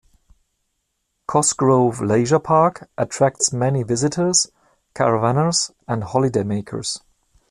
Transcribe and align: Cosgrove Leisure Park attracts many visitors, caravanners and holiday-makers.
Cosgrove 1.27 2.01
Leisure 2.01 2.39
Park 2.39 2.89
attracts 2.97 3.53
many 3.53 3.83
visitors, 3.83 4.47
caravanners 4.95 5.69
and 5.87 6.03
holiday-makers. 6.03 7.01